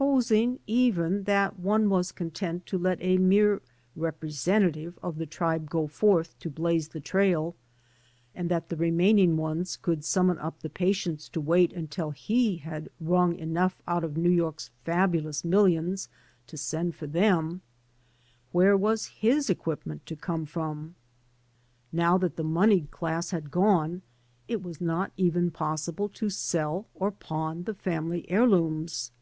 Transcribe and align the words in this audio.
Supposing 0.00 0.58
even 0.66 1.24
that 1.24 1.58
one 1.58 1.90
was 1.90 2.12
content 2.12 2.64
to 2.64 2.78
let 2.78 2.96
a 3.02 3.18
mere 3.18 3.60
representative 3.94 4.98
of 5.02 5.18
the 5.18 5.26
tribe 5.26 5.68
go 5.68 5.86
forth 5.86 6.38
to 6.38 6.48
blaze 6.48 6.88
the 6.88 7.00
trail, 7.00 7.54
and 8.34 8.48
that 8.50 8.70
the 8.70 8.76
remaining 8.76 9.36
ones 9.36 9.76
could 9.76 10.02
summon 10.02 10.38
up 10.38 10.60
the 10.62 10.70
patience 10.70 11.28
to 11.28 11.40
wait 11.42 11.74
until 11.74 12.12
he 12.12 12.56
had 12.56 12.88
wrung 12.98 13.36
enough 13.36 13.82
out 13.86 14.02
of 14.02 14.16
New 14.16 14.30
York's 14.30 14.70
fabulous 14.86 15.44
millions 15.44 16.08
to 16.46 16.56
send 16.56 16.94
for 16.94 17.06
them, 17.06 17.60
where 18.52 18.78
was 18.78 19.04
his 19.08 19.50
equipment 19.50 20.06
to 20.06 20.16
come 20.16 20.46
from? 20.46 20.94
Now 21.92 22.16
that 22.16 22.36
the 22.36 22.42
moneyed 22.44 22.90
class 22.90 23.30
had 23.32 23.50
gone, 23.50 24.00
it 24.48 24.62
was 24.62 24.80
not 24.80 25.12
even 25.18 25.50
possible 25.50 26.08
to 26.08 26.30
sell 26.30 26.86
or 26.94 27.10
pawn 27.10 27.64
the 27.64 27.74
family 27.74 28.24
heirlooms. 28.30 29.12